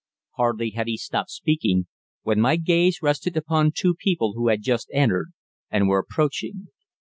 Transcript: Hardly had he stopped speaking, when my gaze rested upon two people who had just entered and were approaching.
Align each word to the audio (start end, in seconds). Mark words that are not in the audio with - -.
Hardly 0.35 0.71
had 0.71 0.87
he 0.87 0.97
stopped 0.97 1.29
speaking, 1.29 1.85
when 2.23 2.41
my 2.41 2.55
gaze 2.55 3.03
rested 3.03 3.37
upon 3.37 3.71
two 3.71 3.93
people 3.93 4.33
who 4.33 4.47
had 4.47 4.63
just 4.63 4.89
entered 4.91 5.27
and 5.69 5.87
were 5.87 5.99
approaching. 5.99 6.69